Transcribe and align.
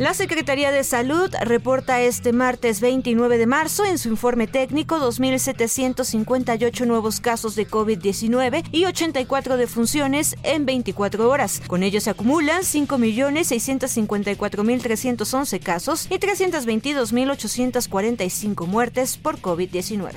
La 0.00 0.14
Secretaría 0.14 0.72
de 0.72 0.82
Salud 0.82 1.30
reporta 1.42 2.00
este 2.00 2.32
martes 2.32 2.80
29 2.80 3.36
de 3.36 3.46
marzo 3.46 3.84
en 3.84 3.98
su 3.98 4.08
informe 4.08 4.46
técnico 4.46 4.96
2.758 4.96 6.86
nuevos 6.86 7.20
casos 7.20 7.54
de 7.54 7.68
COVID-19 7.68 8.64
y 8.72 8.86
84 8.86 9.58
defunciones 9.58 10.36
en 10.42 10.64
24 10.64 11.28
horas. 11.28 11.60
Con 11.66 11.82
ello 11.82 12.00
se 12.00 12.08
acumulan 12.08 12.62
5.654.311 12.62 15.60
casos 15.62 16.06
y 16.10 16.14
322.845 16.18 18.66
muertes 18.66 19.18
por 19.18 19.36
COVID-19. 19.42 20.12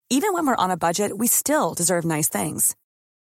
Even 0.08 0.32
when 0.32 0.46
we're 0.46 0.54
on 0.56 0.74
budget, 0.78 1.18
we 1.18 1.26
still 1.26 1.74
deserve 1.74 2.04
nice 2.04 2.28